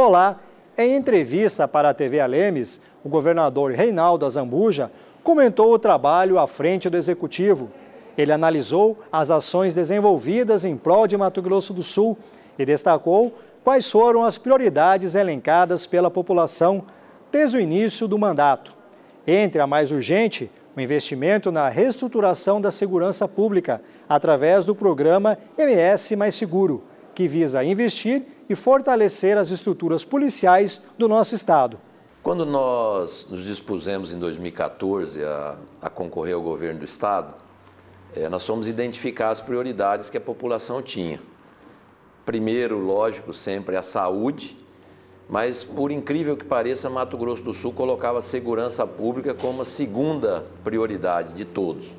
Polar, 0.00 0.42
em 0.78 0.96
entrevista 0.96 1.68
para 1.68 1.90
a 1.90 1.92
TV 1.92 2.20
Alemes, 2.20 2.82
o 3.04 3.08
governador 3.10 3.72
Reinaldo 3.72 4.24
Azambuja 4.24 4.90
comentou 5.22 5.74
o 5.74 5.78
trabalho 5.78 6.38
à 6.38 6.46
frente 6.46 6.88
do 6.88 6.96
executivo. 6.96 7.68
Ele 8.16 8.32
analisou 8.32 8.98
as 9.12 9.30
ações 9.30 9.74
desenvolvidas 9.74 10.64
em 10.64 10.74
prol 10.74 11.06
de 11.06 11.18
Mato 11.18 11.42
Grosso 11.42 11.74
do 11.74 11.82
Sul 11.82 12.16
e 12.58 12.64
destacou 12.64 13.34
quais 13.62 13.90
foram 13.90 14.24
as 14.24 14.38
prioridades 14.38 15.14
elencadas 15.14 15.84
pela 15.84 16.10
população 16.10 16.82
desde 17.30 17.58
o 17.58 17.60
início 17.60 18.08
do 18.08 18.18
mandato. 18.18 18.72
Entre 19.26 19.60
a 19.60 19.66
mais 19.66 19.92
urgente, 19.92 20.50
o 20.74 20.80
investimento 20.80 21.52
na 21.52 21.68
reestruturação 21.68 22.58
da 22.58 22.70
segurança 22.70 23.28
pública 23.28 23.82
através 24.08 24.64
do 24.64 24.74
programa 24.74 25.36
MS 25.58 26.16
Mais 26.16 26.34
Seguro, 26.34 26.84
que 27.14 27.28
visa 27.28 27.62
investir 27.64 28.22
e 28.48 28.54
fortalecer 28.54 29.38
as 29.38 29.50
estruturas 29.50 30.04
policiais 30.04 30.82
do 30.98 31.08
nosso 31.08 31.34
estado. 31.34 31.78
Quando 32.22 32.44
nós 32.44 33.26
nos 33.30 33.44
dispusemos 33.44 34.12
em 34.12 34.18
2014 34.18 35.24
a, 35.24 35.56
a 35.80 35.88
concorrer 35.88 36.34
ao 36.34 36.42
governo 36.42 36.80
do 36.80 36.84
estado, 36.84 37.34
é, 38.14 38.28
nós 38.28 38.46
fomos 38.46 38.68
identificar 38.68 39.30
as 39.30 39.40
prioridades 39.40 40.10
que 40.10 40.18
a 40.18 40.20
população 40.20 40.82
tinha. 40.82 41.20
Primeiro, 42.26 42.78
lógico, 42.78 43.32
sempre 43.32 43.76
a 43.76 43.82
saúde, 43.82 44.56
mas 45.28 45.62
por 45.62 45.90
incrível 45.90 46.36
que 46.36 46.44
pareça, 46.44 46.90
Mato 46.90 47.16
Grosso 47.16 47.42
do 47.42 47.54
Sul 47.54 47.72
colocava 47.72 48.18
a 48.18 48.22
segurança 48.22 48.86
pública 48.86 49.32
como 49.32 49.62
a 49.62 49.64
segunda 49.64 50.44
prioridade 50.64 51.32
de 51.34 51.44
todos. 51.44 51.94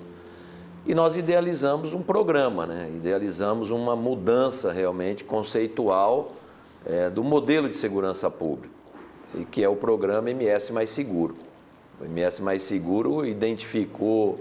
E 0.85 0.95
nós 0.95 1.15
idealizamos 1.15 1.93
um 1.93 2.01
programa, 2.01 2.65
né? 2.65 2.91
idealizamos 2.95 3.69
uma 3.69 3.95
mudança 3.95 4.71
realmente 4.71 5.23
conceitual 5.23 6.31
é, 6.85 7.07
do 7.09 7.23
modelo 7.23 7.69
de 7.69 7.77
segurança 7.77 8.31
pública, 8.31 8.73
e 9.35 9.45
que 9.45 9.63
é 9.63 9.69
o 9.69 9.75
programa 9.75 10.31
MS 10.31 10.73
Mais 10.73 10.89
Seguro. 10.89 11.35
O 11.99 12.05
MS 12.05 12.41
Mais 12.41 12.63
Seguro 12.63 13.23
identificou 13.23 14.39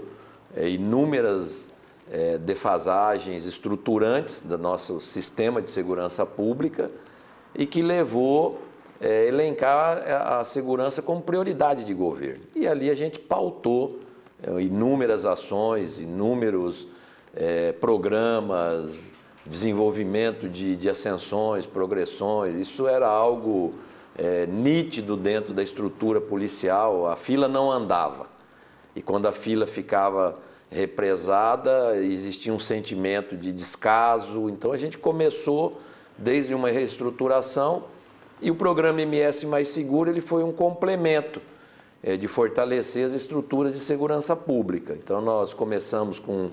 é, 0.55 0.67
inúmeras 0.67 1.69
é, 2.11 2.39
defasagens 2.39 3.45
estruturantes 3.45 4.41
do 4.41 4.57
nosso 4.57 4.99
sistema 4.99 5.61
de 5.61 5.69
segurança 5.69 6.25
pública 6.25 6.89
e 7.53 7.67
que 7.67 7.83
levou 7.83 8.59
é, 8.99 9.27
elencar 9.27 10.03
a 10.39 10.43
segurança 10.43 11.03
como 11.03 11.21
prioridade 11.21 11.83
de 11.83 11.93
governo. 11.93 12.43
E 12.55 12.67
ali 12.67 12.89
a 12.89 12.95
gente 12.95 13.19
pautou 13.19 13.99
inúmeras 14.59 15.25
ações, 15.25 15.99
inúmeros 15.99 16.87
é, 17.35 17.71
programas, 17.73 19.13
desenvolvimento 19.45 20.47
de, 20.49 20.75
de, 20.75 20.89
ascensões, 20.89 21.65
progressões. 21.65 22.55
Isso 22.55 22.87
era 22.87 23.07
algo 23.07 23.73
é, 24.17 24.45
nítido 24.45 25.15
dentro 25.15 25.53
da 25.53 25.63
estrutura 25.63 26.19
policial. 26.19 27.07
A 27.07 27.15
fila 27.15 27.47
não 27.47 27.71
andava. 27.71 28.27
E 28.95 29.01
quando 29.01 29.27
a 29.27 29.31
fila 29.31 29.65
ficava 29.65 30.37
represada, 30.69 31.97
existia 31.97 32.53
um 32.53 32.59
sentimento 32.59 33.35
de 33.35 33.51
descaso. 33.51 34.49
Então 34.49 34.71
a 34.71 34.77
gente 34.77 34.97
começou 34.97 35.79
desde 36.17 36.53
uma 36.53 36.69
reestruturação 36.69 37.85
e 38.41 38.49
o 38.49 38.55
programa 38.55 39.01
MS 39.01 39.45
Mais 39.45 39.67
Seguro 39.67 40.09
ele 40.09 40.21
foi 40.21 40.43
um 40.43 40.51
complemento 40.51 41.41
é, 42.03 42.17
de 42.17 42.27
fortalecer 42.27 43.05
as 43.05 43.13
estruturas 43.13 43.73
de 43.73 43.79
segurança 43.79 44.35
pública. 44.35 44.93
Então, 44.93 45.21
nós 45.21 45.53
começamos 45.53 46.19
com, 46.19 46.49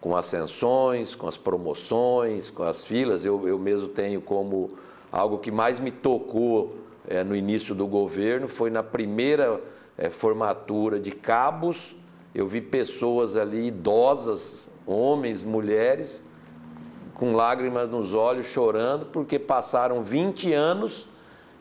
com 0.00 0.16
ascensões, 0.16 1.14
com 1.14 1.26
as 1.26 1.36
promoções, 1.36 2.50
com 2.50 2.62
as 2.62 2.84
filas. 2.84 3.24
Eu, 3.24 3.46
eu 3.48 3.58
mesmo 3.58 3.88
tenho 3.88 4.20
como 4.20 4.70
algo 5.10 5.38
que 5.38 5.50
mais 5.50 5.78
me 5.78 5.90
tocou 5.90 6.76
é, 7.08 7.24
no 7.24 7.34
início 7.34 7.74
do 7.74 7.86
governo, 7.86 8.48
foi 8.48 8.70
na 8.70 8.82
primeira 8.82 9.60
é, 9.98 10.10
formatura 10.10 10.98
de 10.98 11.10
cabos. 11.10 11.96
Eu 12.34 12.46
vi 12.46 12.60
pessoas 12.60 13.36
ali, 13.36 13.66
idosas, 13.66 14.70
homens, 14.86 15.42
mulheres, 15.42 16.24
com 17.14 17.34
lágrimas 17.34 17.88
nos 17.88 18.12
olhos, 18.12 18.46
chorando, 18.46 19.06
porque 19.06 19.38
passaram 19.38 20.02
20 20.02 20.52
anos 20.52 21.06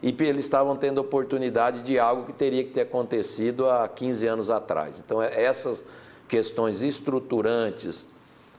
e 0.04 0.14
eles 0.20 0.44
estavam 0.44 0.76
tendo 0.76 0.98
oportunidade 1.00 1.82
de 1.82 1.98
algo 1.98 2.26
que 2.26 2.34
teria 2.34 2.62
que 2.62 2.72
ter 2.72 2.82
acontecido 2.82 3.70
há 3.70 3.88
15 3.88 4.28
anos 4.28 4.50
atrás. 4.50 5.02
Então, 5.04 5.24
é, 5.24 5.42
essas 5.42 5.86
questões 6.28 6.82
estruturantes 6.82 8.08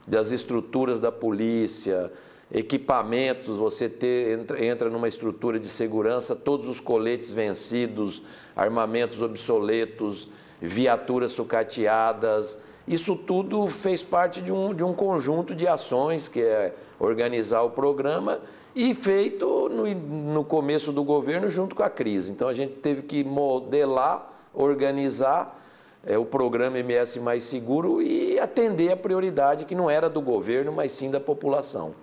das 0.07 0.33
estruturas 0.33 1.01
da 1.01 1.13
polícia, 1.13 2.11
equipamentos, 2.51 3.59
você 3.59 3.91
ter, 3.91 4.39
entra, 4.39 4.65
entra 4.65 4.89
numa 4.89 5.07
estrutura 5.07 5.61
de 5.61 5.69
segurança, 5.69 6.35
todos 6.35 6.67
os 6.67 6.81
coletes 6.81 7.31
vencidos, 7.31 8.23
armamentos 8.57 9.21
obsoletos, 9.21 10.31
viaturas 10.63 11.33
sucateadas, 11.33 12.59
isso 12.87 13.17
tudo 13.17 13.67
fez 13.67 14.03
parte 14.03 14.41
de 14.41 14.53
um, 14.53 14.75
de 14.75 14.85
um 14.85 14.93
conjunto 14.93 15.55
de 15.55 15.67
ações 15.67 16.29
que 16.29 16.41
é 16.41 16.75
organizar 16.99 17.63
o 17.63 17.71
programa 17.71 18.41
e 18.75 18.95
feito 18.95 19.69
no, 19.69 19.87
no 19.87 20.45
começo 20.45 20.93
do 20.93 21.03
governo 21.03 21.49
junto 21.49 21.75
com 21.75 21.83
a 21.83 21.91
crise. 21.91 22.33
Então 22.33 22.49
a 22.49 22.55
gente 22.55 22.75
teve 22.75 23.03
que 23.03 23.25
modelar, 23.25 24.31
organizar 24.53 25.61
é, 26.07 26.19
o 26.19 26.25
programa 26.25 26.79
MS 26.79 27.21
Mais 27.21 27.45
Seguro 27.45 28.03
e 28.03 28.39
atender 28.39 28.93
a 28.93 28.97
prioridade 28.97 29.65
que 29.65 29.75
não 29.75 29.89
era 29.89 30.09
do 30.09 30.21
governo, 30.21 30.73
mas 30.73 30.93
sim 30.93 31.11
da 31.11 31.21
população. 31.21 31.95